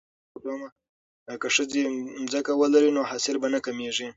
که 1.41 1.47
ښځې 1.55 1.81
ځمکه 2.31 2.51
ولري 2.55 2.91
نو 2.97 3.01
حاصل 3.09 3.35
به 3.41 3.47
نه 3.53 3.59
کمیږي. 3.65 4.07